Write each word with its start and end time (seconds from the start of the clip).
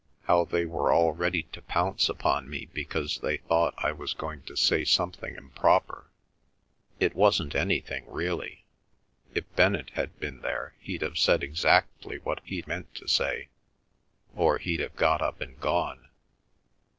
How 0.23 0.45
they 0.45 0.65
were 0.65 0.91
all 0.91 1.11
ready 1.13 1.43
to 1.51 1.61
pounce 1.61 2.09
upon 2.09 2.49
me 2.49 2.65
because 2.73 3.19
they 3.19 3.37
thought 3.37 3.75
I 3.77 3.91
was 3.91 4.15
going 4.15 4.41
to 4.45 4.55
say 4.57 4.83
something 4.83 5.35
improper? 5.35 6.09
It 6.99 7.13
wasn't 7.13 7.53
anything, 7.53 8.05
really. 8.07 8.65
If 9.35 9.43
Bennett 9.55 9.91
had 9.91 10.19
been 10.19 10.41
there 10.41 10.73
he'd 10.79 11.03
have 11.03 11.19
said 11.19 11.43
exactly 11.43 12.17
what 12.17 12.41
he 12.43 12.63
meant 12.65 12.95
to 12.95 13.07
say, 13.07 13.49
or 14.35 14.57
he'd 14.57 14.79
have 14.79 14.95
got 14.95 15.21
up 15.21 15.39
and 15.39 15.59
gone. 15.59 16.09